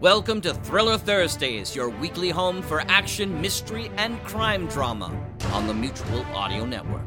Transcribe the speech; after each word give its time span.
Welcome 0.00 0.40
to 0.42 0.54
Thriller 0.54 0.96
Thursdays, 0.96 1.74
your 1.74 1.90
weekly 1.90 2.30
home 2.30 2.62
for 2.62 2.82
action, 2.82 3.40
mystery, 3.40 3.90
and 3.96 4.22
crime 4.22 4.68
drama 4.68 5.12
on 5.52 5.66
the 5.66 5.74
Mutual 5.74 6.24
Audio 6.36 6.64
Network. 6.64 7.02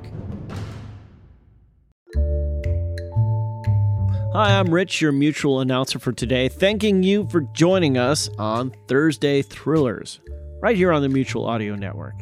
Hi, 4.34 4.60
I'm 4.60 4.74
Rich, 4.74 5.00
your 5.00 5.14
mutual 5.14 5.62
announcer 5.62 6.00
for 6.00 6.12
today, 6.12 6.50
thanking 6.50 7.02
you 7.02 7.30
for 7.30 7.42
joining 7.54 7.98
us 7.98 8.30
on 8.38 8.74
Thursday 8.90 9.42
Thrillers, 9.42 10.20
right 10.62 10.76
here 10.76 10.92
on 10.92 11.02
the 11.02 11.08
Mutual 11.08 11.46
Audio 11.46 11.76
Network. 11.76 12.16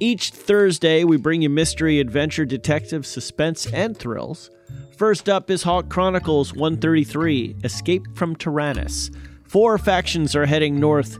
Each 0.00 0.28
Thursday, 0.28 1.02
we 1.02 1.16
bring 1.16 1.40
you 1.40 1.48
mystery, 1.48 1.98
adventure, 1.98 2.44
detective, 2.44 3.06
suspense, 3.06 3.66
and 3.72 3.96
thrills. 3.96 4.50
First 4.98 5.30
up 5.30 5.50
is 5.50 5.62
Hawk 5.62 5.88
Chronicles 5.88 6.52
133 6.52 7.56
Escape 7.64 8.04
from 8.14 8.36
Tyrannus. 8.36 9.10
Four 9.50 9.78
factions 9.78 10.36
are 10.36 10.46
heading 10.46 10.78
north 10.78 11.18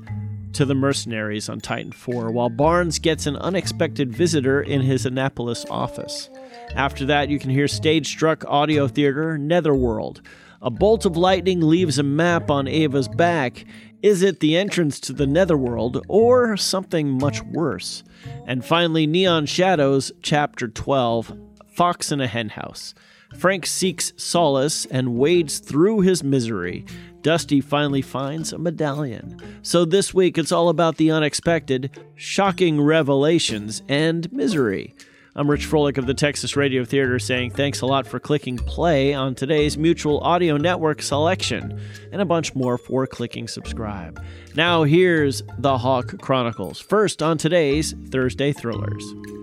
to 0.53 0.65
the 0.65 0.77
mercenaries 0.77 1.49
on 1.49 1.59
Titan 1.59 1.91
4, 1.91 2.31
while 2.31 2.49
Barnes 2.49 3.01
gets 3.01 3.27
an 3.27 3.35
unexpected 3.35 4.15
visitor 4.15 4.63
in 4.63 4.83
his 4.83 5.05
Annapolis 5.05 5.67
office. 5.69 6.31
After 6.77 7.05
that, 7.07 7.29
you 7.29 7.41
can 7.41 7.51
hear 7.51 7.67
stage 7.67 8.07
struck 8.07 8.45
audio 8.47 8.87
theater 8.87 9.37
Netherworld. 9.37 10.23
A 10.63 10.71
bolt 10.71 11.05
of 11.05 11.17
lightning 11.17 11.61
leaves 11.61 11.99
a 11.99 12.05
map 12.05 12.53
on 12.53 12.69
Ava's 12.69 13.09
back. 13.09 13.65
Is 14.01 14.23
it 14.23 14.39
the 14.39 14.57
entrance 14.57 15.01
to 15.01 15.13
the 15.13 15.27
Netherworld 15.27 16.01
or 16.07 16.57
something 16.57 17.19
much 17.19 17.43
worse? 17.43 18.05
And 18.47 18.65
finally, 18.65 19.09
Neon 19.09 19.47
Shadows, 19.47 20.13
Chapter 20.23 20.69
12 20.69 21.50
Fox 21.81 22.13
in 22.13 22.21
a 22.21 22.27
Henhouse. 22.27 22.93
Frank 23.39 23.65
seeks 23.65 24.13
solace 24.19 24.85
and 24.85 25.15
wades 25.15 25.61
through 25.61 26.01
his 26.01 26.23
misery. 26.23 26.85
Dusty 27.23 27.63
finally 27.63 28.03
finds 28.03 28.53
a 28.53 28.59
medallion. 28.59 29.41
So 29.63 29.87
this 29.87 30.13
week 30.13 30.37
it's 30.37 30.53
all 30.53 30.69
about 30.69 30.99
the 30.99 31.11
unexpected, 31.11 31.99
shocking 32.17 32.83
revelations, 32.83 33.81
and 33.89 34.31
misery. 34.31 34.95
I'm 35.35 35.51
Rich 35.51 35.71
Froelich 35.71 35.97
of 35.97 36.05
the 36.05 36.13
Texas 36.13 36.55
Radio 36.55 36.85
Theater 36.85 37.19
saying 37.19 37.53
thanks 37.53 37.81
a 37.81 37.87
lot 37.87 38.07
for 38.07 38.21
clicking 38.21 38.59
play 38.59 39.15
on 39.15 39.35
today's 39.35 39.79
Mutual 39.79 40.21
Audio 40.21 40.59
Network 40.59 41.01
selection, 41.01 41.81
and 42.13 42.21
a 42.21 42.27
bunch 42.27 42.55
more 42.55 42.77
for 42.77 43.07
clicking 43.07 43.49
subscribe. 43.49 44.23
Now 44.55 44.83
here's 44.83 45.43
the 45.57 45.79
Hawk 45.79 46.21
Chronicles, 46.21 46.79
first 46.79 47.23
on 47.23 47.39
today's 47.39 47.95
Thursday 48.11 48.53
Thrillers. 48.53 49.40